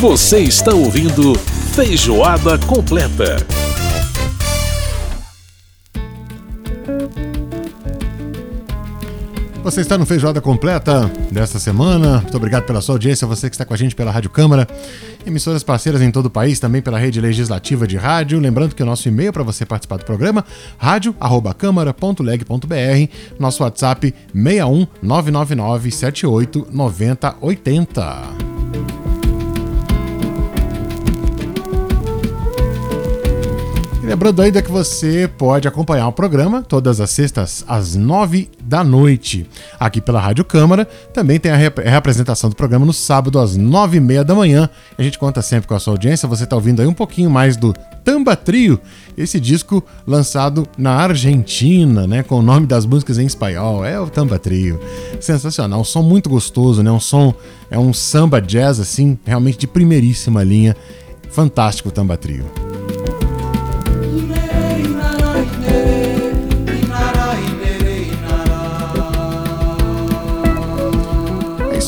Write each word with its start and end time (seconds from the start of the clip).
Você 0.00 0.38
está 0.38 0.72
ouvindo 0.72 1.34
Feijoada 1.74 2.56
Completa. 2.56 3.36
Você 9.64 9.80
está 9.80 9.98
no 9.98 10.06
Feijoada 10.06 10.40
Completa 10.40 11.10
desta 11.32 11.58
semana. 11.58 12.20
Muito 12.20 12.36
obrigado 12.36 12.62
pela 12.62 12.80
sua 12.80 12.94
audiência, 12.94 13.26
você 13.26 13.50
que 13.50 13.56
está 13.56 13.64
com 13.64 13.74
a 13.74 13.76
gente 13.76 13.96
pela 13.96 14.12
Rádio 14.12 14.30
Câmara, 14.30 14.68
emissoras 15.26 15.64
parceiras 15.64 16.00
em 16.00 16.12
todo 16.12 16.26
o 16.26 16.30
país, 16.30 16.60
também 16.60 16.80
pela 16.80 16.96
rede 16.96 17.20
legislativa 17.20 17.84
de 17.84 17.96
rádio. 17.96 18.38
Lembrando 18.38 18.76
que 18.76 18.82
o 18.84 18.86
nosso 18.86 19.08
e-mail 19.08 19.32
para 19.32 19.42
você 19.42 19.66
participar 19.66 19.96
do 19.96 20.04
programa, 20.04 20.44
rádio@câmara.leg.br, 20.78 23.12
nosso 23.36 23.64
WhatsApp 23.64 24.14
61 24.32 24.86
999 25.02 25.90
78 25.90 26.68
9080. 26.70 28.47
Lembrando 34.08 34.40
ainda 34.40 34.62
que 34.62 34.70
você 34.70 35.28
pode 35.36 35.68
acompanhar 35.68 36.08
o 36.08 36.12
programa 36.12 36.62
todas 36.62 36.98
as 36.98 37.10
sextas 37.10 37.62
às 37.68 37.94
nove 37.94 38.48
da 38.58 38.82
noite, 38.82 39.46
aqui 39.78 40.00
pela 40.00 40.18
Rádio 40.18 40.46
Câmara. 40.46 40.86
Também 41.12 41.38
tem 41.38 41.52
a 41.52 41.56
reapresentação 41.56 42.48
do 42.48 42.56
programa 42.56 42.86
no 42.86 42.92
sábado 42.94 43.38
às 43.38 43.54
nove 43.54 43.98
e 43.98 44.00
meia 44.00 44.24
da 44.24 44.34
manhã. 44.34 44.70
A 44.96 45.02
gente 45.02 45.18
conta 45.18 45.42
sempre 45.42 45.68
com 45.68 45.74
a 45.74 45.78
sua 45.78 45.92
audiência. 45.92 46.26
Você 46.26 46.44
está 46.44 46.56
ouvindo 46.56 46.80
aí 46.80 46.88
um 46.88 46.94
pouquinho 46.94 47.28
mais 47.28 47.54
do 47.54 47.74
Tamba 48.02 48.34
Trio, 48.34 48.80
esse 49.14 49.38
disco 49.38 49.84
lançado 50.06 50.66
na 50.78 50.94
Argentina, 50.94 52.06
né, 52.06 52.22
com 52.22 52.36
o 52.36 52.42
nome 52.42 52.66
das 52.66 52.86
músicas 52.86 53.18
em 53.18 53.26
espanhol. 53.26 53.84
É 53.84 54.00
o 54.00 54.08
Tamba 54.08 54.38
Trio. 54.38 54.80
Sensacional, 55.20 55.82
um 55.82 55.84
som 55.84 56.00
muito 56.00 56.30
gostoso, 56.30 56.82
né? 56.82 56.90
Um 56.90 56.98
som 56.98 57.34
é 57.70 57.78
um 57.78 57.92
samba 57.92 58.40
jazz 58.40 58.80
assim, 58.80 59.18
realmente 59.26 59.58
de 59.58 59.66
primeiríssima 59.66 60.42
linha. 60.42 60.74
Fantástico 61.30 61.90
o 61.90 61.92
Tamba 61.92 62.16
Trio. 62.16 62.67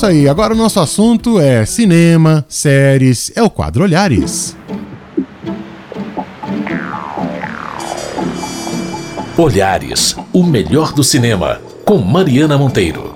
Isso 0.00 0.06
aí. 0.06 0.26
Agora 0.26 0.54
o 0.54 0.56
nosso 0.56 0.80
assunto 0.80 1.38
é 1.38 1.66
cinema, 1.66 2.42
séries, 2.48 3.30
é 3.36 3.42
o 3.42 3.50
quadro 3.50 3.84
Olhares. 3.84 4.56
Olhares, 9.36 10.16
o 10.32 10.42
melhor 10.42 10.94
do 10.94 11.04
cinema, 11.04 11.60
com 11.84 11.98
Mariana 11.98 12.56
Monteiro. 12.56 13.14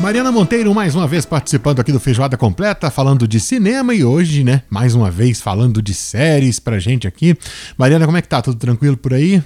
Mariana 0.00 0.32
Monteiro, 0.32 0.74
mais 0.74 0.94
uma 0.94 1.06
vez 1.06 1.26
participando 1.26 1.78
aqui 1.78 1.92
do 1.92 2.00
Feijoada 2.00 2.38
Completa, 2.38 2.90
falando 2.90 3.28
de 3.28 3.38
cinema 3.38 3.94
e 3.94 4.02
hoje, 4.02 4.42
né, 4.42 4.62
mais 4.70 4.94
uma 4.94 5.10
vez 5.10 5.42
falando 5.42 5.82
de 5.82 5.92
séries 5.92 6.58
pra 6.58 6.78
gente 6.78 7.06
aqui. 7.06 7.36
Mariana, 7.76 8.06
como 8.06 8.16
é 8.16 8.22
que 8.22 8.28
tá? 8.28 8.40
Tudo 8.40 8.56
tranquilo 8.56 8.96
por 8.96 9.12
aí? 9.12 9.42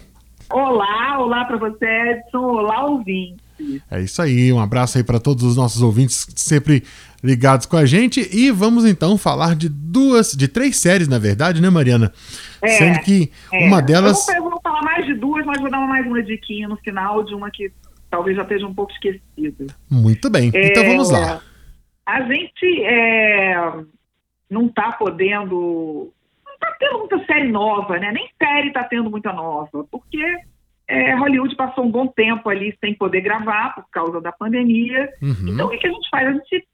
Olá, 0.49 1.06
olá 1.27 1.45
para 1.45 1.57
você, 1.57 1.85
Edson. 1.85 2.39
Olá, 2.39 2.87
ouvinte. 2.87 3.45
É 3.91 4.01
isso 4.01 4.21
aí, 4.23 4.53
um 4.53 4.61
abraço 4.61 4.99
aí 4.99 5.05
para 5.05 5.19
todos 5.19 5.43
os 5.43 5.57
nossos 5.57 5.83
ouvintes 5.83 6.27
sempre 6.37 6.85
ligados 7.23 7.67
com 7.67 7.77
a 7.77 7.85
gente. 7.85 8.29
E 8.33 8.51
vamos 8.51 8.85
então 8.85 9.19
falar 9.19 9.57
de 9.57 9.69
duas, 9.69 10.33
de 10.33 10.47
três 10.47 10.79
séries, 10.79 11.09
na 11.09 11.19
verdade, 11.19 11.61
né, 11.61 11.69
Mariana? 11.69 12.13
É, 12.63 12.69
Sendo 12.69 13.01
que 13.01 13.33
é. 13.53 13.67
uma 13.67 13.83
delas. 13.83 14.29
Eu 14.29 14.43
vou, 14.45 14.61
falar 14.63 14.83
mais 14.83 15.07
de 15.07 15.15
duas, 15.15 15.45
mas 15.45 15.61
vou 15.61 15.71
dar 15.71 15.81
mais 15.81 16.07
uma 16.07 16.23
diquinha 16.23 16.69
no 16.69 16.77
final 16.77 17.25
de 17.25 17.35
uma 17.35 17.51
que 17.51 17.73
talvez 18.11 18.37
já 18.37 18.43
esteja 18.43 18.67
um 18.67 18.75
pouco 18.75 18.93
esquecida. 18.93 19.67
Muito 19.91 20.31
bem, 20.31 20.51
é, 20.55 20.69
então 20.69 20.85
vamos 20.85 21.11
lá. 21.11 21.41
A 22.07 22.23
gente 22.23 22.85
é, 22.85 23.73
não 24.49 24.67
está 24.67 24.93
podendo 24.93 26.13
tá 26.61 26.77
tendo 26.79 26.99
muita 26.99 27.25
série 27.25 27.51
nova, 27.51 27.99
né? 27.99 28.13
Nem 28.13 28.29
série 28.41 28.73
tá 28.73 28.85
tendo 28.85 29.11
muita 29.11 29.33
nova, 29.33 29.85
porque 29.91 30.23
é, 30.89 31.15
Hollywood 31.15 31.55
passou 31.57 31.85
um 31.85 31.91
bom 31.91 32.07
tempo 32.07 32.49
ali 32.49 32.77
sem 32.81 32.95
poder 32.95 33.21
gravar 33.21 33.75
por 33.75 33.91
causa 33.91 34.21
da 34.21 34.31
pandemia. 34.31 35.11
Uhum. 35.21 35.49
Então, 35.49 35.67
o 35.67 35.71
que, 35.71 35.79
que, 35.79 35.87
a 35.87 35.93
gente 35.93 36.09
faz? 36.09 36.29
A 36.29 36.33
gente 36.33 36.69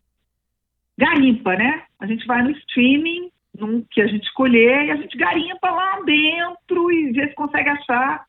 garimpa, 0.98 1.56
né? 1.56 1.82
A 1.98 2.06
gente 2.06 2.26
vai 2.26 2.42
no 2.42 2.50
streaming, 2.50 3.30
num, 3.58 3.84
que 3.90 4.02
a 4.02 4.06
gente 4.06 4.24
escolher, 4.24 4.84
e 4.84 4.90
a 4.90 4.96
gente 4.96 5.16
garimpa 5.16 5.70
lá 5.70 6.00
dentro 6.02 6.92
e 6.92 7.12
vê 7.12 7.28
se 7.28 7.34
consegue 7.34 7.70
achar 7.70 8.24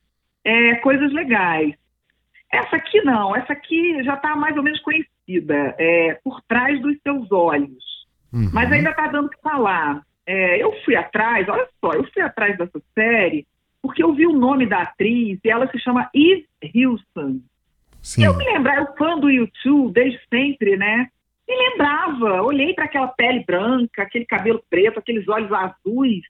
é, 0.45 0.75
coisas 0.75 1.11
legais. 1.11 1.73
Essa 2.51 2.77
aqui 2.77 3.01
não, 3.01 3.35
essa 3.35 3.51
aqui 3.51 4.01
já 4.03 4.13
está 4.13 4.35
mais 4.35 4.55
ou 4.55 4.63
menos 4.63 4.79
conhecida, 4.81 5.75
é, 5.77 6.19
por 6.23 6.41
trás 6.43 6.79
dos 6.81 6.95
seus 7.01 7.29
olhos. 7.31 7.83
Uhum. 8.31 8.49
Mas 8.53 8.71
ainda 8.71 8.91
está 8.91 9.07
dando 9.07 9.25
o 9.25 9.29
que 9.29 9.41
falar. 9.41 10.01
É, 10.25 10.63
eu 10.63 10.71
fui 10.85 10.95
atrás, 10.95 11.47
olha 11.49 11.67
só, 11.81 11.91
eu 11.91 12.07
fui 12.13 12.21
atrás 12.21 12.57
dessa 12.57 12.81
série 12.93 13.45
porque 13.83 14.01
eu 14.01 14.13
vi 14.13 14.25
o 14.25 14.31
nome 14.31 14.65
da 14.65 14.81
atriz 14.81 15.37
e 15.43 15.49
ela 15.49 15.69
se 15.69 15.77
chama 15.77 16.09
Eve 16.15 16.47
Hilson. 16.73 17.41
Sim. 18.01 18.23
Eu 18.23 18.35
me 18.37 18.45
lembrava, 18.45 18.79
eu 18.79 18.95
fã 18.95 19.19
do 19.19 19.29
YouTube 19.29 19.91
desde 19.91 20.19
sempre, 20.29 20.77
né? 20.77 21.09
Me 21.47 21.53
lembrava, 21.53 22.41
olhei 22.41 22.73
para 22.73 22.85
aquela 22.85 23.09
pele 23.09 23.43
branca, 23.43 24.03
aquele 24.03 24.25
cabelo 24.25 24.63
preto, 24.69 24.99
aqueles 24.99 25.27
olhos 25.27 25.51
azuis, 25.51 26.23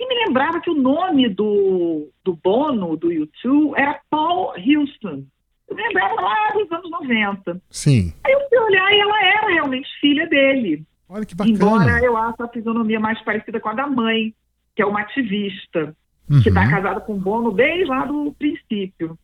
e 0.00 0.08
me 0.08 0.26
lembrava 0.26 0.60
que 0.60 0.70
o 0.70 0.74
nome 0.74 1.28
do, 1.28 2.08
do 2.24 2.34
Bono, 2.42 2.96
do 2.96 3.12
YouTube, 3.12 3.74
era 3.76 4.00
Paul 4.08 4.54
Houston. 4.56 5.24
Eu 5.68 5.76
me 5.76 5.82
lembrava 5.82 6.14
lá 6.14 6.52
dos 6.54 6.72
anos 6.72 6.90
90. 6.90 7.60
Sim. 7.68 8.14
Aí 8.24 8.32
eu 8.32 8.48
fui 8.48 8.58
olhar 8.58 8.90
e 8.92 9.00
ela 9.00 9.22
era 9.24 9.48
realmente 9.48 9.88
filha 10.00 10.26
dele. 10.26 10.84
Olha 11.06 11.26
que 11.26 11.34
bacana. 11.34 11.54
Embora 11.54 12.00
eu 12.02 12.16
ache 12.16 12.42
a 12.42 12.48
fisionomia 12.48 12.98
mais 12.98 13.20
parecida 13.22 13.60
com 13.60 13.68
a 13.68 13.74
da 13.74 13.86
mãe, 13.86 14.32
que 14.74 14.80
é 14.80 14.86
uma 14.86 15.00
ativista, 15.00 15.94
uhum. 16.30 16.42
que 16.42 16.48
está 16.48 16.68
casada 16.68 17.00
com 17.00 17.14
o 17.14 17.20
Bono 17.20 17.52
desde 17.52 17.84
lá 17.84 18.04
do 18.04 18.34
princípio. 18.38 19.18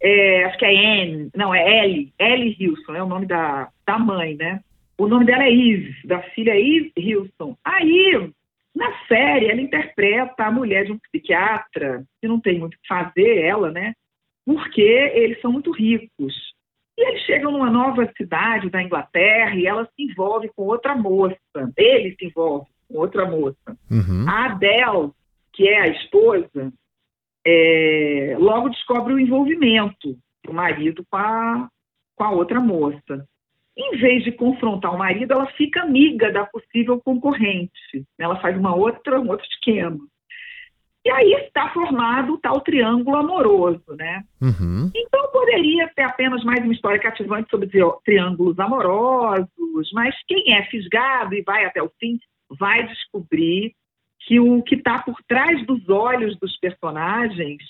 É, 0.00 0.44
acho 0.44 0.58
que 0.58 0.64
é 0.64 1.02
Anne, 1.02 1.30
não, 1.34 1.54
é 1.54 1.84
Ellie, 1.84 2.12
Ellie 2.18 2.56
Hilson, 2.58 2.94
é 2.94 3.02
o 3.02 3.08
nome 3.08 3.26
da, 3.26 3.68
da 3.86 3.98
mãe, 3.98 4.36
né? 4.36 4.60
O 4.98 5.06
nome 5.06 5.24
dela 5.26 5.44
é 5.44 5.52
Eve, 5.52 5.94
da 6.04 6.22
filha 6.22 6.54
Eve 6.54 6.92
Hilson. 6.96 7.56
Aí, 7.64 8.30
na 8.74 8.92
série, 9.06 9.50
ela 9.50 9.60
interpreta 9.60 10.44
a 10.44 10.50
mulher 10.50 10.84
de 10.84 10.92
um 10.92 10.98
psiquiatra, 10.98 12.04
que 12.20 12.28
não 12.28 12.40
tem 12.40 12.58
muito 12.58 12.74
o 12.74 12.78
que 12.78 12.88
fazer, 12.88 13.38
ela, 13.42 13.70
né? 13.70 13.94
Porque 14.44 14.82
eles 14.82 15.40
são 15.40 15.52
muito 15.52 15.70
ricos. 15.70 16.54
E 16.96 17.08
eles 17.08 17.22
chegam 17.22 17.52
numa 17.52 17.70
nova 17.70 18.10
cidade 18.16 18.70
da 18.70 18.82
Inglaterra 18.82 19.54
e 19.54 19.66
ela 19.66 19.84
se 19.84 20.02
envolve 20.02 20.50
com 20.56 20.62
outra 20.62 20.94
moça. 20.94 21.36
Ele 21.76 22.14
se 22.18 22.26
envolve 22.26 22.66
com 22.88 22.98
outra 22.98 23.26
moça. 23.26 23.76
Uhum. 23.90 24.24
A 24.26 24.46
Adele, 24.46 25.10
que 25.56 25.66
é 25.66 25.80
a 25.80 25.88
esposa, 25.88 26.72
é, 27.44 28.36
logo 28.38 28.68
descobre 28.68 29.14
o 29.14 29.18
envolvimento 29.18 30.16
do 30.44 30.52
marido 30.52 31.04
com 31.10 31.16
a, 31.16 31.68
com 32.14 32.24
a 32.24 32.30
outra 32.30 32.60
moça. 32.60 33.26
Em 33.76 33.96
vez 33.96 34.22
de 34.22 34.32
confrontar 34.32 34.94
o 34.94 34.98
marido, 34.98 35.32
ela 35.32 35.46
fica 35.52 35.82
amiga 35.82 36.30
da 36.30 36.44
possível 36.44 37.00
concorrente. 37.00 38.06
Ela 38.18 38.40
faz 38.40 38.56
uma 38.56 38.74
outra, 38.74 39.20
um 39.20 39.28
outro 39.28 39.46
esquema. 39.46 39.98
E 41.04 41.10
aí 41.10 41.32
está 41.34 41.68
formado 41.70 42.34
o 42.34 42.38
tal 42.38 42.60
triângulo 42.60 43.16
amoroso, 43.16 43.84
né? 43.96 44.24
Uhum. 44.40 44.90
Então 44.94 45.30
poderia 45.30 45.90
ser 45.94 46.02
apenas 46.02 46.42
mais 46.42 46.64
uma 46.64 46.72
história 46.72 46.98
cativante 46.98 47.48
sobre 47.48 47.68
triângulos 48.04 48.58
amorosos, 48.58 49.92
mas 49.92 50.14
quem 50.26 50.52
é 50.52 50.64
fisgado 50.64 51.34
e 51.34 51.42
vai 51.42 51.64
até 51.64 51.82
o 51.82 51.92
fim 52.00 52.18
vai 52.58 52.86
descobrir 52.88 53.74
que 54.26 54.40
o 54.40 54.60
que 54.62 54.74
está 54.74 54.98
por 54.98 55.16
trás 55.26 55.64
dos 55.66 55.88
olhos 55.88 56.36
dos 56.38 56.58
personagens 56.58 57.62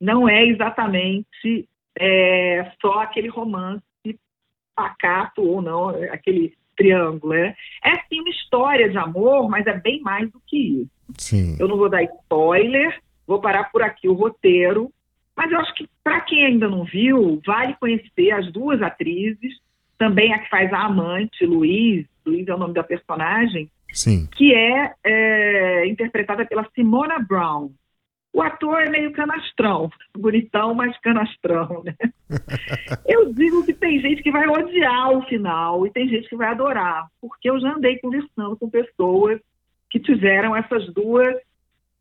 não 0.00 0.28
é 0.28 0.44
exatamente 0.44 1.68
é, 1.96 2.72
só 2.82 3.00
aquele 3.00 3.28
romance 3.28 3.82
pacato 4.74 5.42
ou 5.42 5.62
não, 5.62 5.90
aquele 6.10 6.52
triângulo. 6.76 7.34
É, 7.34 7.54
é 7.84 7.96
sim 8.08 8.20
uma 8.20 8.30
história 8.30 8.88
de 8.88 8.98
amor, 8.98 9.48
mas 9.48 9.66
é 9.66 9.78
bem 9.78 10.00
mais 10.00 10.30
do 10.30 10.42
que 10.46 10.82
isso. 10.82 10.90
Sim. 11.16 11.56
Eu 11.60 11.68
não 11.68 11.76
vou 11.76 11.88
dar 11.88 12.02
spoiler, 12.02 12.98
vou 13.26 13.40
parar 13.40 13.70
por 13.70 13.82
aqui 13.82 14.08
o 14.08 14.14
roteiro, 14.14 14.90
mas 15.36 15.52
eu 15.52 15.60
acho 15.60 15.74
que 15.74 15.88
para 16.02 16.20
quem 16.22 16.44
ainda 16.44 16.68
não 16.68 16.84
viu, 16.84 17.40
vale 17.46 17.74
conhecer 17.74 18.32
as 18.32 18.50
duas 18.50 18.82
atrizes, 18.82 19.60
também 19.96 20.32
a 20.32 20.38
que 20.40 20.48
faz 20.48 20.72
a 20.72 20.86
amante, 20.86 21.46
Luiz, 21.46 22.06
Luiz 22.26 22.48
é 22.48 22.54
o 22.54 22.58
nome 22.58 22.74
da 22.74 22.82
personagem, 22.82 23.70
Sim. 23.92 24.28
que 24.36 24.54
é, 24.54 24.94
é 25.04 25.86
interpretada 25.86 26.44
pela 26.46 26.66
Simona 26.74 27.18
Brown. 27.18 27.70
O 28.32 28.40
ator 28.40 28.80
é 28.82 28.88
meio 28.88 29.12
canastrão, 29.12 29.90
bonitão, 30.16 30.74
mas 30.74 30.96
canastrão, 31.00 31.82
né? 31.84 31.96
eu 33.08 33.32
digo 33.32 33.64
que 33.64 33.74
tem 33.74 34.00
gente 34.00 34.22
que 34.22 34.30
vai 34.30 34.46
odiar 34.46 35.10
o 35.10 35.22
final 35.22 35.86
e 35.86 35.90
tem 35.90 36.08
gente 36.08 36.28
que 36.28 36.36
vai 36.36 36.48
adorar, 36.48 37.08
porque 37.20 37.50
eu 37.50 37.60
já 37.60 37.74
andei 37.74 37.98
conversando 37.98 38.56
com 38.56 38.70
pessoas 38.70 39.40
que 39.90 39.98
tiveram 39.98 40.54
essas 40.54 40.86
duas 40.94 41.34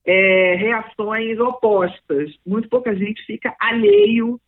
é, 0.06 0.56
reações 0.56 1.40
opostas. 1.40 2.32
Muito 2.46 2.70
pouca 2.70 2.96
gente 2.96 3.26
fica 3.26 3.56
alheio 3.60 4.40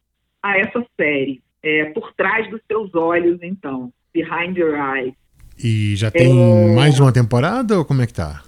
a 0.41 0.57
essa 0.57 0.85
série, 0.95 1.41
é, 1.63 1.85
por 1.85 2.13
trás 2.13 2.49
dos 2.49 2.61
seus 2.67 2.93
olhos, 2.93 3.39
então. 3.41 3.91
Behind 4.13 4.57
Your 4.57 4.75
Eyes. 4.75 5.15
E 5.63 5.95
já 5.95 6.09
tem 6.09 6.31
é... 6.31 6.75
mais 6.75 6.95
de 6.95 7.01
uma 7.01 7.13
temporada 7.13 7.77
ou 7.77 7.85
como 7.85 8.01
é 8.01 8.07
que 8.07 8.13
tá? 8.13 8.43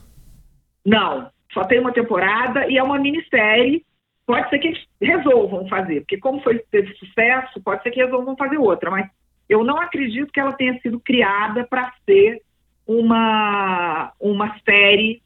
Não, 0.86 1.30
só 1.54 1.63
tem 1.63 1.80
uma 1.80 1.94
temporada 1.94 2.68
e 2.68 2.77
é 2.77 2.83
uma 2.83 3.00
minissérie. 3.00 3.86
Pode 4.25 4.50
ser 4.50 4.60
que 4.60 4.69
eles 4.69 4.83
resolvam 5.01 5.68
fazer, 5.68 6.01
porque 6.01 6.18
como 6.18 6.42
foi 6.42 6.60
teve 6.71 6.94
sucesso, 6.95 7.62
pode 7.62 7.83
ser 7.83 7.92
que 7.92 8.04
resolvam 8.04 8.38
fazer 8.38 8.57
outra, 8.57 8.89
mas 8.89 9.10
eu 9.50 9.63
não 9.63 9.77
acredito 9.80 10.31
que 10.31 10.39
ela 10.39 10.54
tenha 10.54 10.80
sido 10.80 11.00
criada 11.00 11.65
para 11.65 11.92
ser 12.06 12.42
uma, 12.88 14.13
uma 14.19 14.57
série 14.63 15.21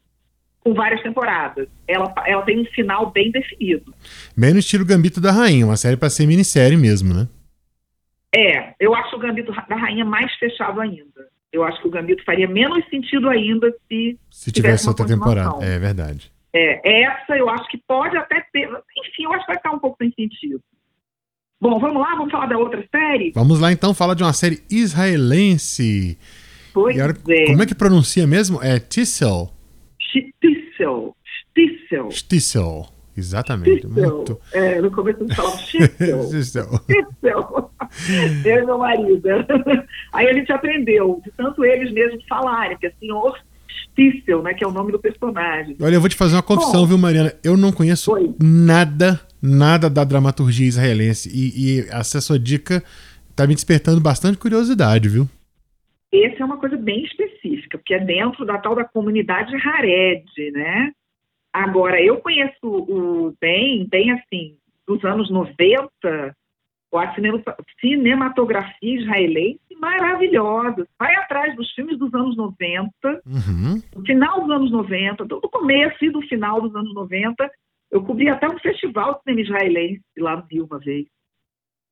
com 0.60 0.74
várias 0.74 1.00
temporadas. 1.02 1.68
Ela, 1.86 2.12
ela 2.26 2.42
tem 2.42 2.60
um 2.60 2.64
final 2.66 3.10
bem 3.10 3.30
definido. 3.30 3.94
Bem 4.36 4.52
no 4.52 4.58
estilo 4.58 4.84
Gambito 4.84 5.20
da 5.20 5.32
Rainha, 5.32 5.64
uma 5.64 5.76
série 5.76 5.96
para 5.96 6.10
ser 6.10 6.26
minissérie 6.26 6.76
mesmo, 6.76 7.14
né? 7.14 7.28
É, 8.34 8.74
eu 8.78 8.94
acho 8.94 9.16
o 9.16 9.18
Gambito 9.18 9.52
da 9.52 9.76
Rainha 9.76 10.04
mais 10.04 10.32
fechado 10.34 10.80
ainda. 10.80 11.28
Eu 11.52 11.64
acho 11.64 11.80
que 11.80 11.88
o 11.88 11.90
Gambito 11.90 12.24
faria 12.24 12.46
menos 12.46 12.84
sentido 12.88 13.28
ainda 13.28 13.70
se, 13.88 14.18
se 14.30 14.52
tivesse, 14.52 14.52
tivesse 14.52 14.88
outra 14.88 15.06
temporada. 15.06 15.64
É 15.64 15.78
verdade. 15.78 16.30
É, 16.52 17.02
essa 17.02 17.36
eu 17.36 17.48
acho 17.48 17.68
que 17.68 17.78
pode 17.86 18.16
até 18.16 18.40
ter. 18.52 18.66
Enfim, 18.66 19.24
eu 19.24 19.32
acho 19.32 19.46
que 19.46 19.52
vai 19.52 19.56
ficar 19.56 19.72
um 19.72 19.78
pouco 19.78 19.96
sem 20.00 20.12
sentido. 20.12 20.60
Bom, 21.60 21.78
vamos 21.78 22.00
lá, 22.00 22.14
vamos 22.14 22.30
falar 22.30 22.46
da 22.46 22.56
outra 22.56 22.84
série? 22.90 23.32
Vamos 23.34 23.60
lá 23.60 23.72
então, 23.72 23.92
fala 23.92 24.14
de 24.14 24.22
uma 24.22 24.32
série 24.32 24.62
israelense. 24.70 26.18
Pois 26.72 26.96
é. 26.96 27.46
Como 27.46 27.62
é 27.62 27.66
que 27.66 27.74
pronuncia 27.74 28.26
mesmo? 28.26 28.62
É 28.62 28.78
Tissel? 28.78 29.52
Stissel. 30.00 31.16
Stissel. 31.50 32.10
Stissel. 32.10 32.97
Exatamente. 33.18 33.86
Muito... 33.86 34.40
É, 34.52 34.80
no 34.80 34.90
começo 34.92 35.20
eles 35.22 35.34
falavam 35.34 35.58
Stissel. 35.58 36.22
Stissel. 36.22 36.80
Eu 38.44 38.62
e 38.62 38.66
meu 38.66 38.78
marido. 38.78 39.28
Aí 40.12 40.28
a 40.28 40.32
gente 40.32 40.52
aprendeu, 40.52 41.20
de 41.24 41.32
tanto 41.32 41.64
eles 41.64 41.92
mesmos 41.92 42.24
falarem, 42.28 42.78
que 42.78 42.86
é 42.86 42.92
senhor 43.00 43.36
Stissel, 43.90 44.42
né, 44.42 44.54
que 44.54 44.62
é 44.62 44.68
o 44.68 44.72
nome 44.72 44.92
do 44.92 45.00
personagem. 45.00 45.76
Olha, 45.80 45.94
eu 45.94 46.00
vou 46.00 46.08
te 46.08 46.14
fazer 46.14 46.36
uma 46.36 46.42
confissão, 46.42 46.82
Bom, 46.82 46.86
viu, 46.86 46.98
Mariana? 46.98 47.34
Eu 47.42 47.56
não 47.56 47.72
conheço 47.72 48.12
foi. 48.12 48.32
nada, 48.40 49.20
nada 49.42 49.90
da 49.90 50.04
dramaturgia 50.04 50.68
israelense. 50.68 51.28
E, 51.32 51.80
e 51.80 51.80
essa 51.90 52.20
sua 52.20 52.38
dica 52.38 52.82
tá 53.34 53.46
me 53.46 53.54
despertando 53.54 54.00
bastante 54.00 54.38
curiosidade, 54.38 55.08
viu? 55.08 55.28
Essa 56.12 56.42
é 56.42 56.44
uma 56.44 56.58
coisa 56.58 56.76
bem 56.76 57.04
específica, 57.04 57.78
porque 57.78 57.94
é 57.94 58.00
dentro 58.00 58.44
da 58.46 58.58
tal 58.58 58.76
da 58.76 58.84
comunidade 58.84 59.54
Hared, 59.56 60.24
né? 60.52 60.92
Agora, 61.52 62.00
eu 62.00 62.18
conheço 62.18 62.58
o 62.62 63.34
bem, 63.40 63.86
bem 63.88 64.12
assim, 64.12 64.56
dos 64.86 65.04
anos 65.04 65.30
90, 65.30 65.88
a 66.94 67.14
cinematografia 67.80 69.00
israelense 69.00 69.60
maravilhosa. 69.78 70.86
Vai 70.98 71.14
atrás 71.16 71.54
dos 71.56 71.70
filmes 71.72 71.98
dos 71.98 72.12
anos 72.14 72.36
90, 72.36 72.90
uhum. 73.26 73.82
no 73.94 74.04
final 74.04 74.40
dos 74.40 74.50
anos 74.50 74.70
90, 74.70 75.24
do 75.24 75.40
começo 75.40 76.04
e 76.04 76.10
do 76.10 76.22
final 76.22 76.60
dos 76.60 76.74
anos 76.74 76.94
90. 76.94 77.50
Eu 77.90 78.02
cobri 78.02 78.28
até 78.28 78.48
um 78.48 78.58
festival 78.58 79.14
de 79.14 79.22
cinema 79.22 79.40
israelense 79.40 80.02
lá 80.18 80.36
no 80.36 80.46
Rio 80.50 80.66
uma 80.66 80.78
vez. 80.78 81.06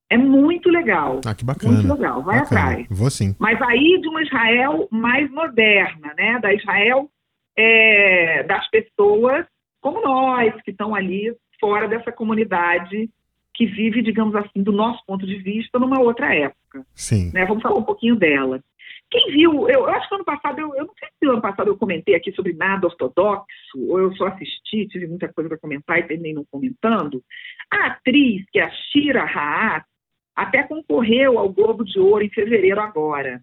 É 0.09 0.17
muito 0.17 0.69
legal. 0.69 1.21
Ah, 1.27 1.35
que 1.35 1.45
bacana. 1.45 1.73
Muito 1.73 1.93
legal, 1.93 2.23
vai 2.23 2.41
bacana. 2.41 2.61
atrás. 2.61 2.87
Vou 2.91 3.11
sim. 3.11 3.35
Mas 3.41 3.61
aí 3.63 4.01
de 4.01 4.09
uma 4.09 4.23
Israel 4.23 4.89
mais 4.91 5.29
moderna, 5.31 6.15
né? 6.17 6.39
Da 6.41 6.55
Israel 6.55 7.11
é, 7.57 8.43
das 8.45 8.69
pessoas 8.71 9.47
como 9.81 10.01
nós, 10.01 10.53
que 10.63 10.73
estão 10.73 10.95
ali 10.95 11.33
fora 11.61 11.87
dessa 11.87 12.11
comunidade 12.11 13.09
que 13.55 13.67
vive, 13.67 14.03
digamos 14.03 14.35
assim, 14.35 14.63
do 14.63 14.73
nosso 14.73 15.03
ponto 15.07 15.25
de 15.25 15.37
vista, 15.37 15.79
numa 15.79 16.01
outra 16.01 16.35
época. 16.35 16.85
Sim. 16.93 17.31
Né? 17.33 17.47
Vamos 17.47 17.63
falar 17.63 17.79
um 17.79 17.85
pouquinho 17.85 18.17
dela. 18.17 18.61
Quem 19.09 19.33
viu, 19.33 19.69
eu, 19.69 19.81
eu, 19.81 19.89
acho 19.89 20.09
que 20.09 20.15
ano 20.17 20.25
passado, 20.25 20.59
eu, 20.59 20.75
eu 20.75 20.87
não 20.87 20.95
sei 20.99 21.09
se 21.17 21.27
ano 21.27 21.41
passado 21.41 21.69
eu 21.69 21.77
comentei 21.77 22.17
aqui 22.17 22.33
sobre 22.33 22.53
nada 22.53 22.87
ortodoxo, 22.87 23.47
ou 23.89 24.01
eu 24.01 24.15
só 24.17 24.27
assisti, 24.27 24.89
tive 24.89 25.07
muita 25.07 25.33
coisa 25.33 25.49
para 25.49 25.59
comentar 25.59 25.99
e 25.99 26.03
terminei 26.03 26.35
não 26.35 26.45
comentando. 26.51 27.23
A 27.71 27.87
atriz, 27.87 28.45
que 28.51 28.59
é 28.59 28.65
a 28.65 28.71
Shira 28.71 29.23
Haat, 29.23 29.87
até 30.35 30.65
concorreu 30.65 31.39
ao 31.39 31.49
Globo 31.49 31.85
de 31.85 31.99
Ouro 31.99 32.25
em 32.25 32.31
fevereiro 32.31 32.81
agora. 32.81 33.41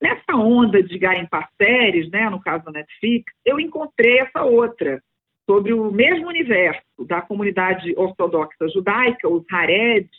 Nessa 0.00 0.36
onda 0.36 0.82
de 0.82 0.98
garimpar 0.98 1.48
séries, 1.56 2.10
né, 2.10 2.28
no 2.28 2.40
caso 2.40 2.64
da 2.64 2.72
Netflix, 2.72 3.32
eu 3.44 3.58
encontrei 3.58 4.18
essa 4.18 4.42
outra, 4.42 5.02
sobre 5.48 5.72
o 5.72 5.90
mesmo 5.92 6.26
universo 6.26 6.82
da 7.06 7.22
comunidade 7.22 7.94
ortodoxa 7.96 8.68
judaica, 8.74 9.28
os 9.28 9.44
Hared, 9.50 10.10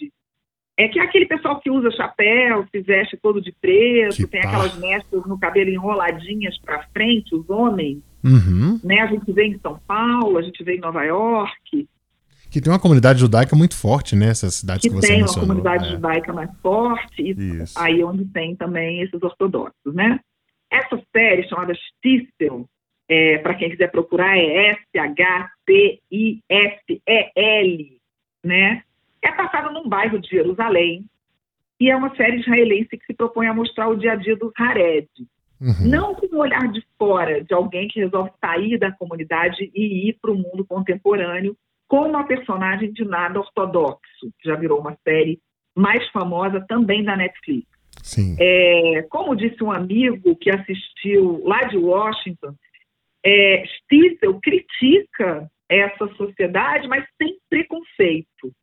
é 0.77 0.87
que 0.87 0.99
é 0.99 1.03
aquele 1.03 1.25
pessoal 1.25 1.59
que 1.59 1.69
usa 1.69 1.91
chapéu, 1.91 2.65
se 2.71 2.79
veste 2.81 3.17
todo 3.17 3.41
de 3.41 3.51
preto, 3.51 4.15
que 4.15 4.27
tem 4.27 4.41
pá. 4.41 4.47
aquelas 4.47 4.77
mestras 4.77 5.25
no 5.25 5.37
cabelo 5.37 5.69
enroladinhas 5.69 6.57
para 6.59 6.83
frente, 6.93 7.35
os 7.35 7.49
homens. 7.49 8.01
Uhum. 8.23 8.79
Né? 8.83 9.01
A 9.01 9.07
gente 9.07 9.31
vê 9.31 9.45
em 9.45 9.59
São 9.59 9.79
Paulo, 9.87 10.37
a 10.37 10.41
gente 10.41 10.63
vê 10.63 10.75
em 10.75 10.79
Nova 10.79 11.03
York. 11.03 11.87
Que 12.49 12.61
tem 12.61 12.71
uma 12.71 12.79
comunidade 12.79 13.19
judaica 13.19 13.55
muito 13.55 13.75
forte 13.75 14.15
nessas 14.15 14.55
cidades 14.55 14.81
que, 14.81 14.89
que 14.89 14.95
você 14.95 15.07
tem 15.07 15.17
mencionou. 15.19 15.47
Tem 15.47 15.55
uma 15.55 15.63
comunidade 15.63 15.89
é. 15.89 15.95
judaica 15.95 16.33
mais 16.33 16.49
forte, 16.61 17.21
e 17.21 17.31
Isso. 17.61 17.77
aí 17.77 18.03
onde 18.03 18.25
tem 18.25 18.55
também 18.55 19.01
esses 19.01 19.21
ortodoxos, 19.21 19.93
né? 19.93 20.19
Essa 20.71 21.01
série 21.15 21.47
chamada 21.47 21.73
Stistel, 21.73 22.67
é, 23.09 23.37
para 23.39 23.55
quem 23.55 23.69
quiser 23.69 23.89
procurar, 23.89 24.37
é 24.37 24.71
S-H-T-I-S-E-L, 24.71 25.47
né? 28.43 28.83
É 29.21 29.31
passada 29.31 29.71
num 29.71 29.87
bairro 29.87 30.19
de 30.19 30.29
Jerusalém 30.29 31.05
e 31.79 31.89
é 31.89 31.95
uma 31.95 32.15
série 32.15 32.39
israelense 32.39 32.97
que 32.97 33.05
se 33.05 33.13
propõe 33.13 33.47
a 33.47 33.53
mostrar 33.53 33.87
o 33.87 33.95
dia 33.95 34.13
a 34.13 34.15
dia 34.15 34.35
do 34.35 34.51
Hared. 34.57 35.07
Uhum. 35.59 35.89
Não 35.89 36.15
com 36.15 36.27
um 36.35 36.39
olhar 36.39 36.71
de 36.71 36.83
fora, 36.97 37.43
de 37.43 37.53
alguém 37.53 37.87
que 37.87 37.99
resolve 37.99 38.31
sair 38.39 38.77
da 38.77 38.91
comunidade 38.91 39.71
e 39.73 40.09
ir 40.09 40.17
para 40.21 40.31
o 40.31 40.35
mundo 40.35 40.65
contemporâneo, 40.65 41.55
com 41.87 42.07
uma 42.07 42.25
personagem 42.25 42.91
de 42.91 43.05
nada 43.05 43.39
ortodoxo, 43.39 44.31
que 44.39 44.49
já 44.49 44.55
virou 44.55 44.79
uma 44.79 44.97
série 45.03 45.39
mais 45.75 46.07
famosa 46.09 46.63
também 46.67 47.03
da 47.03 47.15
Netflix. 47.15 47.67
Sim. 48.03 48.35
É, 48.39 49.03
como 49.09 49.35
disse 49.35 49.63
um 49.63 49.71
amigo 49.71 50.35
que 50.35 50.49
assistiu 50.49 51.41
lá 51.45 51.63
de 51.63 51.77
Washington, 51.77 52.53
é, 53.23 53.63
Stissel 53.65 54.39
critica 54.39 55.49
essa 55.69 56.07
sociedade, 56.15 56.87
mas 56.87 57.05
sem 57.21 57.37
preconceito. 57.49 58.53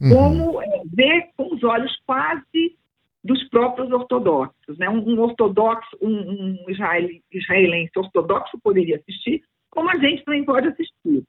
Uhum. 0.00 0.10
Como 0.10 0.62
é, 0.62 0.82
vê 0.92 1.28
com 1.36 1.54
os 1.54 1.62
olhos 1.64 1.92
quase 2.06 2.76
dos 3.24 3.42
próprios 3.48 3.90
ortodoxos. 3.90 4.78
Né? 4.78 4.88
Um, 4.88 5.14
um 5.14 5.20
ortodoxo, 5.20 5.96
um, 6.00 6.10
um 6.10 6.66
israelense 6.68 7.90
ortodoxo 7.96 8.58
poderia 8.62 8.96
assistir, 8.96 9.42
como 9.70 9.90
a 9.90 9.96
gente 9.96 10.24
também 10.24 10.44
pode 10.44 10.68
assistir. 10.68 11.24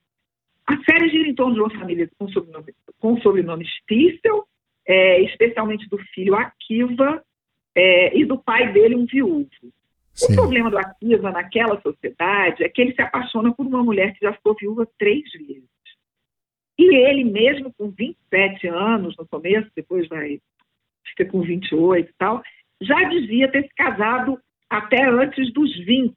A 0.67 0.77
série 0.83 1.09
gira 1.09 1.29
em 1.29 1.35
torno 1.35 1.53
de 1.53 1.59
uma 1.61 1.69
família 1.69 2.09
com 2.17 2.27
sobrenome, 2.29 2.73
com 2.99 3.21
sobrenome 3.21 3.65
é, 4.87 5.21
especialmente 5.21 5.87
do 5.89 5.97
filho 6.13 6.35
Akiva 6.35 7.23
é, 7.75 8.17
e 8.17 8.25
do 8.25 8.37
pai 8.37 8.71
dele, 8.71 8.95
um 8.95 9.05
viúvo. 9.05 9.49
Sim. 10.13 10.33
O 10.33 10.35
problema 10.35 10.71
do 10.71 10.77
Akiva 10.77 11.31
naquela 11.31 11.79
sociedade 11.81 12.63
é 12.63 12.69
que 12.69 12.81
ele 12.81 12.95
se 12.95 13.01
apaixona 13.01 13.53
por 13.53 13.65
uma 13.65 13.83
mulher 13.83 14.13
que 14.13 14.25
já 14.25 14.33
ficou 14.33 14.55
viúva 14.55 14.87
três 14.97 15.29
vezes. 15.33 15.69
E 16.77 16.95
ele 16.95 17.23
mesmo 17.23 17.73
com 17.77 17.89
27 17.89 18.67
anos 18.67 19.15
no 19.17 19.27
começo, 19.27 19.69
depois 19.75 20.07
vai 20.07 20.39
fica 21.05 21.25
com 21.25 21.41
28 21.41 22.09
e 22.09 22.13
tal, 22.17 22.41
já 22.81 23.03
dizia 23.03 23.51
ter 23.51 23.63
se 23.63 23.73
casado 23.75 24.39
até 24.69 25.05
antes 25.05 25.53
dos 25.53 25.73
20, 25.85 26.13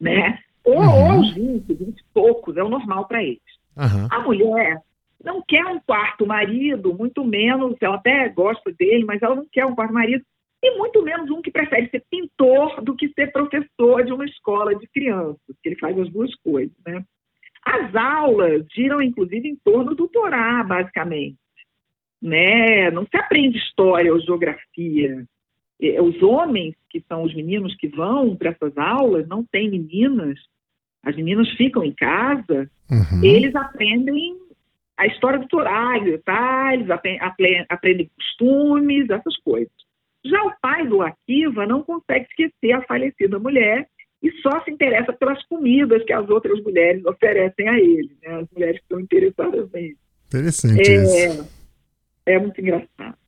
né? 0.00 0.42
Ou, 0.64 0.78
uhum. 0.78 1.12
aos 1.12 1.34
20, 1.34 1.74
20 1.74 1.98
e 1.98 2.04
poucos, 2.12 2.56
é 2.56 2.62
o 2.62 2.68
normal 2.68 3.06
para 3.06 3.22
eles. 3.22 3.40
Uhum. 3.76 4.08
A 4.10 4.20
mulher 4.20 4.80
não 5.22 5.42
quer 5.42 5.64
um 5.66 5.80
quarto 5.80 6.26
marido, 6.26 6.94
muito 6.94 7.24
menos, 7.24 7.76
ela 7.80 7.96
até 7.96 8.28
gosta 8.28 8.72
dele, 8.72 9.04
mas 9.04 9.22
ela 9.22 9.36
não 9.36 9.46
quer 9.50 9.66
um 9.66 9.74
quarto 9.74 9.92
marido, 9.92 10.24
e 10.62 10.78
muito 10.78 11.02
menos 11.02 11.30
um 11.30 11.42
que 11.42 11.50
prefere 11.50 11.90
ser 11.90 12.02
pintor 12.10 12.82
do 12.82 12.96
que 12.96 13.08
ser 13.08 13.32
professor 13.32 14.04
de 14.04 14.12
uma 14.12 14.24
escola 14.24 14.74
de 14.74 14.86
crianças, 14.88 15.56
que 15.62 15.68
ele 15.68 15.76
faz 15.76 15.98
as 15.98 16.08
duas 16.10 16.34
coisas, 16.36 16.76
né? 16.86 17.04
As 17.64 17.94
aulas 17.94 18.66
giram, 18.74 19.00
inclusive, 19.00 19.48
em 19.48 19.56
torno 19.56 19.94
do 19.94 20.06
Torá, 20.08 20.62
basicamente. 20.62 21.38
Né? 22.20 22.90
Não 22.90 23.06
se 23.06 23.16
aprende 23.16 23.58
história 23.58 24.12
ou 24.12 24.20
geografia. 24.20 25.24
Os 26.02 26.22
homens, 26.22 26.74
que 26.90 27.02
são 27.08 27.22
os 27.22 27.34
meninos 27.34 27.74
que 27.76 27.88
vão 27.88 28.36
para 28.36 28.50
essas 28.50 28.76
aulas, 28.76 29.26
não 29.28 29.42
têm 29.44 29.70
meninas, 29.70 30.38
as 31.04 31.14
meninas 31.16 31.48
ficam 31.50 31.84
em 31.84 31.92
casa, 31.92 32.70
uhum. 32.90 33.22
eles 33.22 33.54
aprendem 33.54 34.36
a 34.96 35.06
história 35.06 35.38
do 35.38 35.48
Torá, 35.48 35.92
tá? 36.24 36.74
eles 36.74 36.88
aprendem 37.68 38.10
costumes, 38.16 39.10
essas 39.10 39.36
coisas. 39.38 39.72
Já 40.24 40.42
o 40.44 40.52
pai 40.60 40.86
do 40.86 41.02
Akiva 41.02 41.66
não 41.66 41.82
consegue 41.82 42.26
esquecer 42.30 42.72
a 42.72 42.82
falecida 42.82 43.38
mulher 43.38 43.86
e 44.22 44.30
só 44.40 44.62
se 44.64 44.70
interessa 44.70 45.12
pelas 45.12 45.44
comidas 45.46 46.02
que 46.04 46.12
as 46.12 46.28
outras 46.30 46.62
mulheres 46.62 47.04
oferecem 47.04 47.68
a 47.68 47.78
ele, 47.78 48.16
né? 48.22 48.36
as 48.36 48.48
mulheres 48.50 48.76
que 48.76 48.84
estão 48.84 49.00
interessadas 49.00 49.70
nele. 49.72 49.96
Interessante 50.28 50.90
é, 50.90 50.94
isso. 50.94 51.50
É 52.24 52.38
muito 52.38 52.58
engraçado. 52.60 53.18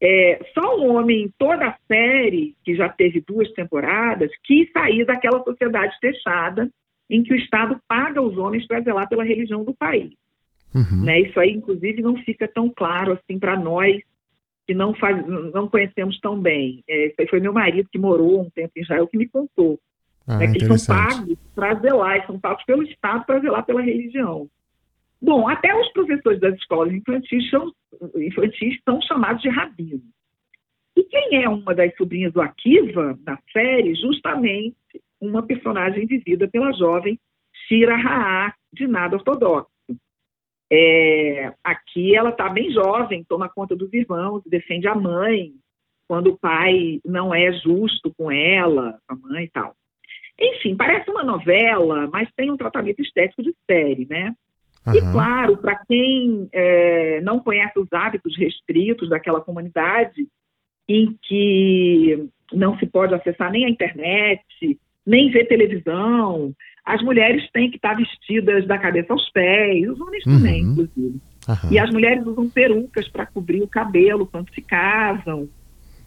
É, 0.00 0.40
só 0.54 0.78
um 0.78 0.94
homem 0.96 1.24
em 1.24 1.32
toda 1.38 1.66
a 1.66 1.76
série, 1.86 2.54
que 2.64 2.74
já 2.74 2.88
teve 2.88 3.22
duas 3.26 3.50
temporadas, 3.52 4.30
quis 4.44 4.70
sair 4.72 5.04
daquela 5.04 5.42
sociedade 5.42 5.94
fechada 6.00 6.70
em 7.08 7.22
que 7.22 7.32
o 7.32 7.36
Estado 7.36 7.80
paga 7.86 8.20
os 8.20 8.36
homens 8.36 8.66
para 8.66 8.80
zelar 8.80 9.08
pela 9.08 9.24
religião 9.24 9.64
do 9.64 9.74
país. 9.74 10.12
Uhum. 10.74 11.04
Né? 11.04 11.20
Isso 11.20 11.38
aí, 11.38 11.52
inclusive, 11.52 12.02
não 12.02 12.16
fica 12.18 12.46
tão 12.48 12.68
claro 12.68 13.12
assim 13.12 13.38
para 13.38 13.58
nós 13.58 14.00
que 14.66 14.74
não, 14.74 14.92
faz, 14.94 15.24
não 15.26 15.68
conhecemos 15.68 16.18
tão 16.20 16.38
bem. 16.38 16.82
É, 16.88 17.14
foi 17.30 17.40
meu 17.40 17.52
marido 17.52 17.88
que 17.90 17.98
morou 17.98 18.42
um 18.42 18.50
tempo 18.50 18.72
em 18.76 18.82
Israel 18.82 19.06
que 19.06 19.16
me 19.16 19.28
contou. 19.28 19.78
Ah, 20.26 20.38
né, 20.38 20.48
que 20.48 20.58
eles 20.58 20.82
são 20.82 20.96
pagos 20.96 21.38
para 21.54 21.74
zelar, 21.76 22.26
são 22.26 22.38
pagos 22.38 22.64
pelo 22.64 22.82
Estado 22.82 23.24
para 23.24 23.38
zelar 23.38 23.64
pela 23.64 23.80
religião. 23.80 24.48
Bom, 25.22 25.48
até 25.48 25.74
os 25.74 25.88
professores 25.92 26.40
das 26.40 26.56
escolas 26.56 26.92
infantis 26.92 27.48
são, 27.48 27.72
infantis 28.16 28.76
são 28.84 29.00
chamados 29.02 29.40
de 29.40 29.48
rabinos. 29.48 30.02
E 30.96 31.04
quem 31.04 31.44
é 31.44 31.48
uma 31.48 31.74
das 31.74 31.94
sobrinhas 31.96 32.32
do 32.32 32.40
Akiva 32.40 33.16
na 33.24 33.38
série? 33.52 33.94
Justamente 33.94 34.76
uma 35.28 35.46
personagem 35.46 36.06
vivida 36.06 36.48
pela 36.48 36.72
jovem 36.72 37.18
Shira 37.66 37.94
Haá, 37.94 38.54
de 38.72 38.86
nada 38.86 39.16
ortodoxo. 39.16 39.70
É, 40.70 41.52
aqui 41.62 42.14
ela 42.14 42.30
está 42.30 42.48
bem 42.48 42.70
jovem, 42.72 43.24
toma 43.24 43.48
conta 43.48 43.76
dos 43.76 43.92
irmãos, 43.92 44.42
defende 44.46 44.88
a 44.88 44.94
mãe, 44.94 45.52
quando 46.08 46.30
o 46.30 46.38
pai 46.38 47.00
não 47.04 47.34
é 47.34 47.52
justo 47.52 48.12
com 48.16 48.30
ela, 48.30 48.98
a 49.08 49.14
mãe 49.14 49.44
e 49.44 49.50
tal. 49.50 49.74
Enfim, 50.38 50.76
parece 50.76 51.10
uma 51.10 51.24
novela, 51.24 52.08
mas 52.12 52.28
tem 52.36 52.50
um 52.50 52.56
tratamento 52.56 53.00
estético 53.00 53.42
de 53.42 53.54
série, 53.68 54.06
né? 54.08 54.34
Uhum. 54.86 54.94
E 54.94 55.00
claro, 55.12 55.56
para 55.56 55.76
quem 55.86 56.48
é, 56.52 57.20
não 57.22 57.40
conhece 57.40 57.78
os 57.78 57.92
hábitos 57.92 58.36
restritos 58.36 59.08
daquela 59.08 59.40
comunidade, 59.40 60.26
em 60.88 61.16
que 61.22 62.28
não 62.52 62.78
se 62.78 62.86
pode 62.86 63.14
acessar 63.14 63.50
nem 63.50 63.64
a 63.64 63.70
internet, 63.70 64.44
nem 65.06 65.30
ver 65.30 65.46
televisão, 65.46 66.52
as 66.84 67.02
mulheres 67.02 67.48
têm 67.52 67.70
que 67.70 67.76
estar 67.76 67.94
vestidas 67.94 68.66
da 68.66 68.78
cabeça 68.78 69.12
aos 69.12 69.28
pés, 69.30 69.88
os 69.88 70.00
homens 70.00 70.26
uhum. 70.26 70.36
também, 70.36 70.62
inclusive. 70.62 71.20
Uhum. 71.48 71.72
E 71.72 71.78
as 71.78 71.90
mulheres 71.90 72.26
usam 72.26 72.48
perucas 72.48 73.08
para 73.08 73.26
cobrir 73.26 73.62
o 73.62 73.68
cabelo 73.68 74.26
quando 74.26 74.52
se 74.52 74.60
casam. 74.60 75.48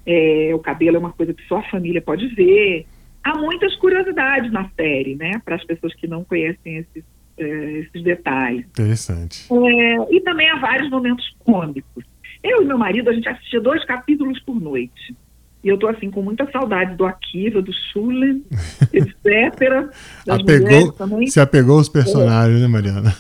É, 0.06 0.52
o 0.54 0.60
cabelo 0.60 0.98
é 0.98 1.00
uma 1.00 1.12
coisa 1.12 1.34
que 1.34 1.46
só 1.48 1.58
a 1.58 1.70
família 1.70 2.02
pode 2.02 2.28
ver. 2.28 2.86
Há 3.24 3.38
muitas 3.38 3.76
curiosidades 3.76 4.52
na 4.52 4.70
série, 4.70 5.16
né? 5.16 5.42
Para 5.44 5.56
as 5.56 5.64
pessoas 5.64 5.94
que 5.96 6.08
não 6.08 6.24
conhecem 6.24 6.78
esses, 6.78 7.04
é, 7.38 7.72
esses 7.80 8.04
detalhes. 8.04 8.66
Interessante. 8.66 9.48
É, 9.52 10.16
e 10.16 10.22
também 10.22 10.50
há 10.50 10.56
vários 10.56 10.90
momentos 10.90 11.26
cômicos. 11.40 12.04
Eu 12.44 12.62
e 12.62 12.66
meu 12.66 12.78
marido, 12.78 13.10
a 13.10 13.14
gente 13.14 13.28
assistia 13.28 13.60
dois 13.60 13.84
capítulos 13.86 14.40
por 14.42 14.60
noite. 14.60 15.16
E 15.64 15.68
eu 15.68 15.78
tô 15.78 15.88
assim 15.88 16.10
com 16.10 16.22
muita 16.22 16.50
saudade 16.52 16.96
do 16.96 17.06
Akiva, 17.06 17.62
do 17.62 17.72
Schulen, 17.74 18.44
etc. 18.94 19.90
apegou. 20.28 21.28
Se 21.28 21.40
apegou 21.40 21.78
aos 21.78 21.90
personagens, 21.90 22.60
é. 22.60 22.62
né, 22.62 22.68
Mariana? 22.68 23.14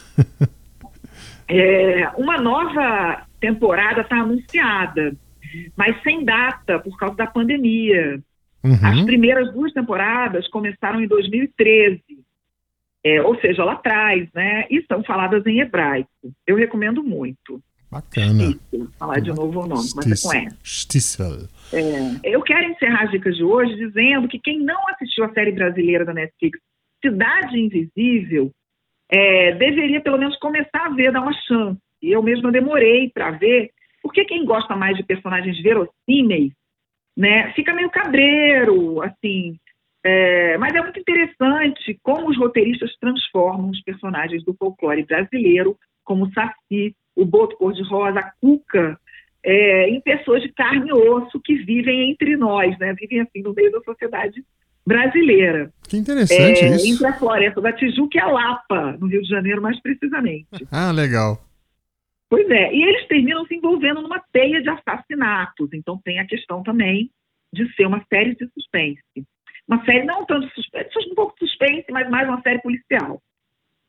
é, 1.47 2.09
uma 2.17 2.37
nova 2.37 3.23
temporada 3.39 4.01
está 4.01 4.21
anunciada, 4.21 5.13
mas 5.75 6.01
sem 6.01 6.23
data 6.23 6.79
por 6.79 6.97
causa 6.97 7.15
da 7.15 7.27
pandemia. 7.27 8.21
Uhum. 8.63 8.77
As 8.81 9.01
primeiras 9.03 9.51
duas 9.53 9.71
temporadas 9.73 10.47
começaram 10.49 11.01
em 11.01 11.07
2013, 11.07 12.01
é, 13.03 13.21
ou 13.21 13.39
seja, 13.39 13.63
lá 13.63 13.73
atrás, 13.73 14.27
né? 14.33 14.65
E 14.69 14.83
são 14.87 15.03
faladas 15.03 15.45
em 15.45 15.59
hebraico. 15.59 16.09
Eu 16.45 16.57
recomendo 16.57 17.03
muito. 17.03 17.61
Bacana. 17.91 18.53
falar 18.99 19.19
de 19.19 19.29
novo 19.29 19.61
o 19.61 19.67
nome, 19.67 19.89
mas 19.95 20.25
é 20.25 20.27
com 20.27 20.33
S. 20.35 21.17
É, 21.73 22.35
eu 22.35 22.41
quero 22.43 22.69
encerrar 22.69 23.05
as 23.05 23.11
dicas 23.11 23.35
de 23.35 23.43
hoje 23.43 23.75
dizendo 23.75 24.27
que 24.27 24.39
quem 24.39 24.59
não 24.59 24.87
assistiu 24.89 25.25
a 25.25 25.33
série 25.33 25.51
brasileira 25.51 26.05
da 26.05 26.13
Netflix, 26.13 26.59
Cidade 27.01 27.59
Invisível, 27.59 28.51
é, 29.09 29.53
deveria 29.53 30.01
pelo 30.01 30.19
menos 30.19 30.37
começar 30.37 30.85
a 30.85 30.89
ver, 30.89 31.11
dar 31.11 31.21
uma 31.21 31.33
chance. 31.33 31.79
E 32.01 32.11
eu 32.11 32.21
mesma 32.21 32.51
demorei 32.51 33.09
para 33.09 33.31
ver, 33.31 33.71
porque 34.03 34.23
quem 34.25 34.45
gosta 34.45 34.75
mais 34.75 34.95
de 34.95 35.03
personagens 35.03 35.59
verossímeis, 35.61 36.53
né, 37.17 37.51
fica 37.53 37.73
meio 37.73 37.89
cabreiro, 37.89 39.01
assim. 39.01 39.57
É, 40.03 40.57
mas 40.57 40.73
é 40.73 40.81
muito 40.81 40.99
interessante 40.99 41.99
como 42.03 42.29
os 42.29 42.37
roteiristas 42.37 42.95
transformam 42.99 43.69
os 43.69 43.81
personagens 43.81 44.43
do 44.45 44.53
folclore 44.53 45.03
brasileiro, 45.05 45.75
como 46.05 46.25
o 46.25 46.31
Saci, 46.31 46.95
o 47.15 47.25
Boto 47.25 47.57
Cor-de-Rosa, 47.57 48.19
a 48.19 48.31
Cuca, 48.39 48.99
é, 49.43 49.89
em 49.89 50.01
pessoas 50.01 50.41
de 50.41 50.49
carne 50.49 50.89
e 50.89 50.93
osso 50.93 51.39
que 51.43 51.55
vivem 51.55 52.11
entre 52.11 52.35
nós, 52.35 52.77
né? 52.77 52.93
Vivem 52.93 53.21
assim 53.21 53.41
no 53.41 53.53
meio 53.53 53.71
da 53.71 53.81
sociedade 53.81 54.43
brasileira. 54.85 55.71
Que 55.87 55.97
interessante 55.97 56.63
é, 56.63 56.75
isso. 56.75 56.93
Entre 56.93 57.07
a 57.07 57.13
floresta 57.13 57.61
da 57.61 57.71
Tijuca 57.71 58.17
e 58.17 58.21
a 58.21 58.27
Lapa, 58.27 58.97
no 58.99 59.07
Rio 59.07 59.21
de 59.21 59.29
Janeiro, 59.29 59.61
mais 59.61 59.79
precisamente. 59.81 60.47
Ah, 60.71 60.91
legal. 60.91 61.39
Pois 62.29 62.47
é, 62.49 62.73
e 62.73 62.83
eles 62.83 63.07
terminam 63.07 63.45
se 63.45 63.55
envolvendo 63.55 64.01
numa 64.01 64.21
teia 64.31 64.61
de 64.61 64.69
assassinatos, 64.69 65.69
então 65.73 65.99
tem 66.03 66.19
a 66.19 66.27
questão 66.27 66.61
também 66.61 67.09
de 67.51 67.67
ser 67.73 67.87
uma 67.87 68.03
série 68.07 68.35
de 68.35 68.47
suspense. 68.53 69.01
Uma 69.67 69.83
série 69.83 70.03
não 70.03 70.25
tanto 70.25 70.47
suspense, 70.53 70.89
um 71.11 71.15
pouco 71.15 71.35
suspense, 71.39 71.85
mas 71.91 72.09
mais 72.09 72.27
uma 72.27 72.41
série 72.41 72.61
policial. 72.61 73.21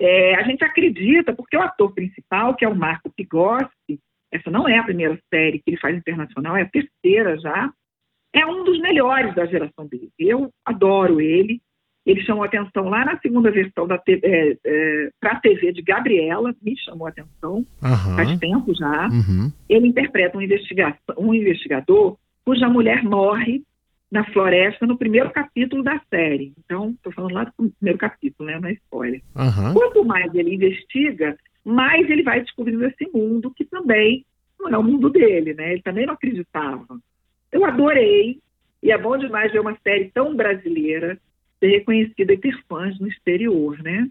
É, 0.01 0.35
a 0.35 0.43
gente 0.45 0.65
acredita, 0.65 1.35
porque 1.35 1.57
o 1.57 1.63
ator 1.63 1.93
principal, 1.93 2.55
que 2.55 2.65
é 2.65 2.69
o 2.69 2.75
Marco 2.75 3.11
Pigossi, 3.11 4.01
essa 4.33 4.51
não 4.51 4.67
é 4.67 4.79
a 4.79 4.85
primeira 4.85 5.19
série 5.33 5.59
que 5.59 5.71
ele 5.71 5.77
faz 5.77 5.95
internacional, 5.95 6.57
é 6.57 6.63
a 6.63 6.69
terceira 6.69 7.39
já, 7.39 7.71
é 8.33 8.47
um 8.47 8.65
dos 8.65 8.81
melhores 8.81 9.35
da 9.35 9.45
geração 9.45 9.87
dele. 9.87 10.11
Eu 10.19 10.51
adoro 10.65 11.21
ele. 11.21 11.61
Ele 12.07 12.23
chamou 12.23 12.43
atenção 12.43 12.89
lá 12.89 13.05
na 13.05 13.19
segunda 13.19 13.51
versão 13.51 13.87
da 13.87 14.01
é, 14.09 14.57
é, 14.65 15.11
para 15.21 15.33
a 15.33 15.41
TV 15.41 15.71
de 15.71 15.83
Gabriela, 15.83 16.55
me 16.63 16.75
chamou 16.79 17.07
atenção, 17.07 17.57
uhum. 17.57 18.17
faz 18.17 18.39
tempo 18.39 18.75
já. 18.75 19.09
Uhum. 19.09 19.53
Ele 19.69 19.89
interpreta 19.89 20.39
um, 20.39 20.41
investiga 20.41 20.97
um 21.19 21.35
investigador 21.35 22.17
cuja 22.43 22.71
mulher 22.71 23.05
morre 23.05 23.63
na 24.11 24.25
floresta 24.25 24.87
no 24.87 24.99
primeiro 24.99 25.31
capítulo 25.31 25.83
da 25.83 26.01
série. 26.11 26.53
Então, 26.59 26.91
estou 26.91 27.13
falando 27.13 27.35
lá 27.35 27.45
do 27.45 27.71
primeiro 27.71 27.99
capítulo, 27.99 28.49
né? 28.49 28.61
É 28.65 28.73
spoiler. 28.73 29.23
Uhum. 29.37 29.73
Quanto 29.73 30.05
mais 30.05 30.35
ele 30.35 30.55
investiga, 30.55 31.37
mais 31.65 32.09
ele 32.11 32.23
vai 32.23 32.41
descobrindo 32.41 32.85
esse 32.87 33.09
mundo 33.13 33.53
que 33.53 33.65
também 33.65 34.25
não 34.59 34.69
é 34.69 34.79
o 34.79 34.83
mundo 34.83 35.09
dele, 35.09 35.55
né? 35.55 35.73
Ele 35.73 35.83
também 35.83 36.07
não 36.07 36.15
acreditava. 36.15 36.99
Eu 37.53 37.65
adorei, 37.65 38.39
e 38.83 38.91
é 38.91 38.99
bom 38.99 39.17
demais 39.17 39.53
ver 39.53 39.61
uma 39.61 39.77
série 39.83 40.11
tão 40.13 40.35
brasileira 40.35 41.19
ser 41.59 41.69
reconhecida 41.69 42.33
e 42.33 42.39
ter 42.39 42.59
fãs 42.69 42.99
no 42.99 43.07
exterior, 43.07 43.81
né? 43.83 44.09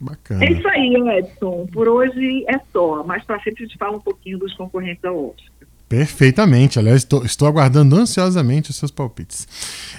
Bacana. 0.00 0.44
É 0.44 0.52
isso 0.52 0.68
aí, 0.68 0.94
Edson. 1.18 1.66
Por 1.72 1.88
hoje 1.88 2.44
é 2.48 2.58
só. 2.70 3.02
Mais 3.04 3.24
pra 3.24 3.40
frente 3.40 3.62
a 3.62 3.66
gente 3.66 3.78
fala 3.78 3.96
um 3.96 4.00
pouquinho 4.00 4.38
dos 4.38 4.54
concorrentes 4.54 5.02
da 5.02 5.12
Oscar. 5.12 5.68
Perfeitamente. 5.88 6.80
Aliás, 6.80 6.98
estou, 6.98 7.24
estou 7.24 7.46
aguardando 7.46 7.94
ansiosamente 7.96 8.70
os 8.70 8.76
seus 8.76 8.90
palpites. 8.90 9.46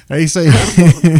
É 0.10 0.22
isso 0.22 0.38
aí. 0.38 0.48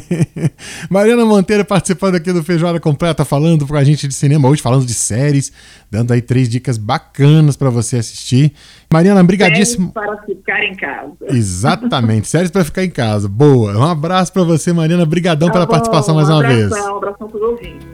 Mariana 0.90 1.24
Monteiro 1.24 1.64
participando 1.64 2.16
aqui 2.16 2.34
do 2.34 2.44
Feijoada 2.44 2.78
Completa, 2.78 3.24
falando 3.24 3.66
com 3.66 3.76
a 3.78 3.84
gente 3.84 4.08
de 4.10 4.14
cinema 4.14 4.48
hoje, 4.50 4.62
falando 4.62 4.86
de 4.86 4.94
séries, 4.94 5.54
dando 5.90 6.12
aí 6.12 6.22
três 6.22 6.50
dicas 6.50 6.78
bacanas 6.78 7.56
para 7.56 7.70
você 7.70 7.96
assistir. 7.96 8.52
Mariana, 8.92 9.24
brigadíssimo. 9.24 9.94
Séries 9.94 10.10
para 10.10 10.26
ficar 10.26 10.64
em 10.66 10.76
casa. 10.76 11.14
Exatamente, 11.30 12.28
séries 12.28 12.52
para 12.52 12.66
ficar 12.66 12.84
em 12.84 12.90
casa. 12.90 13.30
Boa. 13.30 13.78
Um 13.78 13.84
abraço 13.84 14.34
para 14.34 14.44
você, 14.44 14.74
Mariana. 14.74 15.06
Brigadão 15.06 15.48
tá 15.48 15.54
pela 15.54 15.66
bom, 15.66 15.72
participação 15.72 16.14
mais 16.14 16.28
um 16.28 16.34
uma 16.34 16.40
abração, 16.40 16.70
vez. 16.70 16.72
Um 16.72 16.98
abração 16.98 17.28
para 17.30 17.38
os 17.38 17.44
ouvintes. 17.44 17.88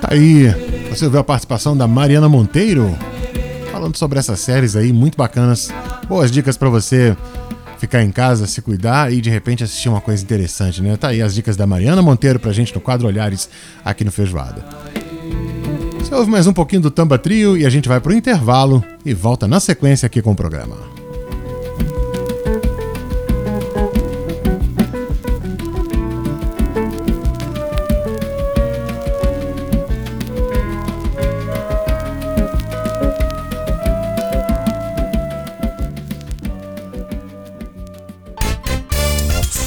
Tá 0.00 0.08
aí. 0.12 0.69
Você 0.90 1.04
ouviu 1.04 1.20
a 1.20 1.24
participação 1.24 1.76
da 1.76 1.86
Mariana 1.86 2.28
Monteiro? 2.28 2.98
Falando 3.70 3.96
sobre 3.96 4.18
essas 4.18 4.40
séries 4.40 4.74
aí, 4.74 4.92
muito 4.92 5.16
bacanas. 5.16 5.72
Boas 6.08 6.32
dicas 6.32 6.56
para 6.56 6.68
você 6.68 7.16
ficar 7.78 8.02
em 8.02 8.10
casa, 8.10 8.46
se 8.46 8.60
cuidar 8.60 9.12
e 9.12 9.20
de 9.20 9.30
repente 9.30 9.62
assistir 9.62 9.88
uma 9.88 10.00
coisa 10.00 10.22
interessante, 10.22 10.82
né? 10.82 10.96
Tá 10.96 11.08
aí 11.08 11.22
as 11.22 11.32
dicas 11.32 11.56
da 11.56 11.66
Mariana 11.66 12.02
Monteiro 12.02 12.40
pra 12.40 12.52
gente 12.52 12.74
no 12.74 12.80
quadro 12.80 13.06
Olhares 13.06 13.48
aqui 13.84 14.04
no 14.04 14.10
Feijoada. 14.10 14.64
Você 16.00 16.12
ouve 16.12 16.30
mais 16.30 16.48
um 16.48 16.52
pouquinho 16.52 16.82
do 16.82 16.90
Tamba 16.90 17.16
Trio 17.16 17.56
e 17.56 17.64
a 17.64 17.70
gente 17.70 17.88
vai 17.88 18.00
pro 18.00 18.12
intervalo 18.12 18.84
e 19.06 19.14
volta 19.14 19.46
na 19.46 19.60
sequência 19.60 20.06
aqui 20.06 20.20
com 20.20 20.32
o 20.32 20.36
programa. 20.36 20.99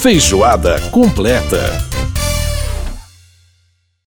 Feijoada 0.03 0.81
completa. 0.91 1.92